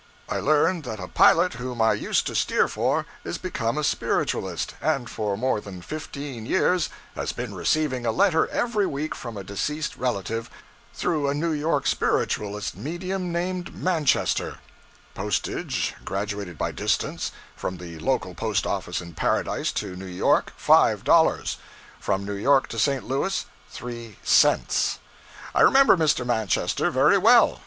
I 0.27 0.39
learned 0.39 0.83
that 0.85 0.99
a 0.99 1.07
pilot 1.07 1.53
whom 1.53 1.79
I 1.79 1.93
used 1.93 2.25
to 2.25 2.33
steer 2.33 2.67
for 2.67 3.05
is 3.23 3.37
become 3.37 3.77
a 3.77 3.83
spiritualist, 3.83 4.73
and 4.81 5.07
for 5.07 5.37
more 5.37 5.61
than 5.61 5.83
fifteen 5.83 6.47
years 6.47 6.89
has 7.13 7.33
been 7.33 7.53
receiving 7.53 8.03
a 8.03 8.11
letter 8.11 8.47
every 8.47 8.87
week 8.87 9.13
from 9.13 9.37
a 9.37 9.43
deceased 9.43 9.95
relative, 9.97 10.49
through 10.91 11.29
a 11.29 11.35
New 11.35 11.51
York 11.51 11.85
spiritualist 11.85 12.75
medium 12.75 13.31
named 13.31 13.75
Manchester 13.75 14.57
postage 15.13 15.93
graduated 16.03 16.57
by 16.57 16.71
distance: 16.71 17.31
from 17.55 17.77
the 17.77 17.99
local 17.99 18.33
post 18.33 18.65
office 18.65 19.01
in 19.01 19.13
Paradise 19.13 19.71
to 19.73 19.95
New 19.95 20.05
York, 20.07 20.51
five 20.57 21.03
dollars; 21.03 21.57
from 21.99 22.25
New 22.25 22.33
York 22.33 22.67
to 22.69 22.79
St. 22.79 23.03
Louis, 23.03 23.45
three 23.69 24.17
cents. 24.23 24.97
I 25.53 25.61
remember 25.61 25.95
Mr. 25.95 26.25
Manchester 26.25 26.89
very 26.89 27.19
well. 27.19 27.59